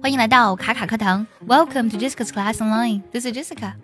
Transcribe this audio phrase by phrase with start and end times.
[0.00, 3.02] 欢迎来到卡卡课堂，Welcome to Jessica's Class Online.
[3.12, 3.74] This is Jessica.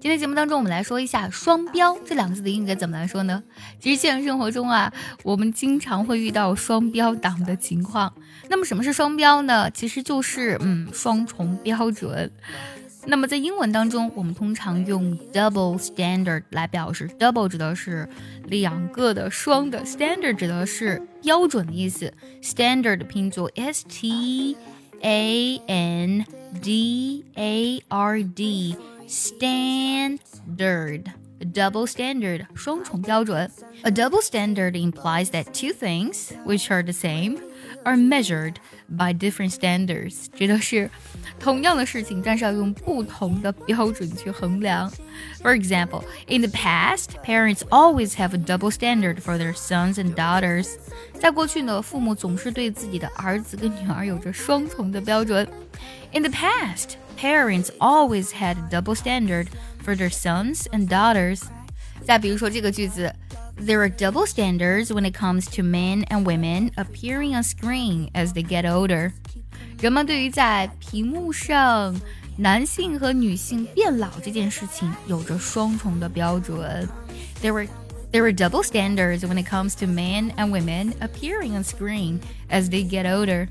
[0.00, 3.42] 今天节目当中，我们来说一下“双标”这两个字的英语该怎么来说呢？
[3.78, 4.90] 其实现实生活中啊，
[5.22, 8.12] 我们经常会遇到双标党的情况。
[8.48, 9.70] 那么什么是双标呢？
[9.70, 12.32] 其实就是嗯双重标准。
[13.06, 18.08] 那么在英文当中，我们通常用 double standard 来表示，double 指的是
[18.46, 22.12] 两个的双的，standard 指的是标准的意思。
[22.42, 24.56] standard 拼作 s t。
[25.04, 26.24] A N
[26.62, 28.76] D A R D
[29.08, 31.02] standard
[31.53, 33.49] double standard 双重标准
[33.83, 37.37] A double standard implies that two things which are the same
[37.83, 38.55] are measured
[38.89, 40.89] by different standards 指的是
[41.39, 44.91] 同样的事情，但是要用不同的标准去衡量。
[45.41, 50.69] For example, in the past, parents always have a double standard for their sons and daughters.
[51.19, 55.47] 在过去呢，父母总是对自己的儿子跟女儿有着双重的标准。
[56.11, 59.47] In the past, parents always had a double standard
[59.83, 61.41] for their sons and daughters.
[62.05, 63.13] 再比如说这个句子。
[63.59, 68.43] there are double standards when it comes to men and women appearing on screen as they
[68.43, 69.11] get older.
[69.81, 71.99] 人们对于在屏幕上
[72.37, 76.87] 男性和女性变老这件事情有着双重的标准。
[77.41, 77.67] There were
[78.11, 82.69] there are double standards when it comes to men and women appearing on screen as
[82.69, 83.47] they get older.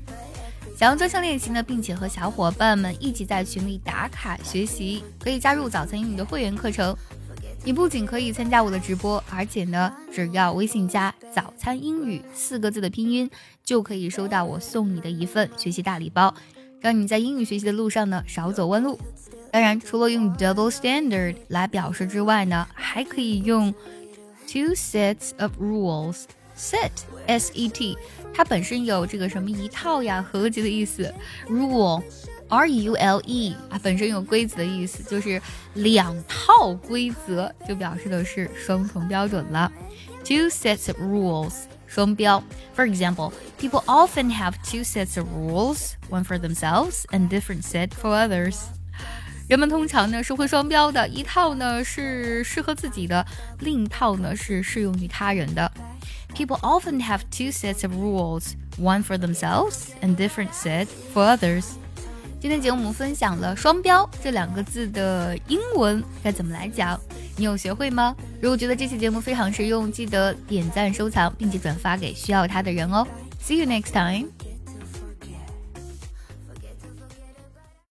[0.76, 6.96] 想要专项练习呢，并且和小伙伴们一起在群里打卡学习，可以加入早餐英语的会员课程。
[7.64, 13.30] 你不仅可以参加我的直播，而且呢，只要微信加“早餐英语”四个字的拼音，
[13.62, 16.34] 就可以收到我送你的一份学习大礼包，
[16.80, 18.98] 让你在英语学习的路上呢少走弯路。
[19.52, 23.72] 当然，除了用 double standard 来表示之外呢，还可以用
[24.48, 26.24] two sets of rules。
[26.57, 26.91] set
[27.25, 27.97] s e t
[28.33, 31.13] 它本身有这个什么一套呀、合集的意思，
[31.49, 35.41] rule。R U L E 啊，本身有规则的意思，就是
[35.73, 39.69] 两套规则，就表示的是双重标准了。
[40.23, 41.51] Two sets of rules，
[41.87, 42.41] 双标。
[42.73, 48.15] For example, people often have two sets of rules, one for themselves and different set for
[48.15, 48.55] others。
[49.49, 53.25] 人们通常呢是会双标的，一套呢是适合自己的，
[53.59, 55.69] 另一套呢是适用于他人的。
[56.35, 61.65] People often have two sets of rules, one for themselves and different set for others。
[62.39, 66.99] 今天节目分享了“双标”这两个字的英文该怎么来讲，
[67.35, 68.15] 你有学会吗？
[68.39, 73.07] 如果觉得这期节目非常实用，记得点赞、收藏，并且转发给需要它的人哦。
[73.41, 74.27] See you next time.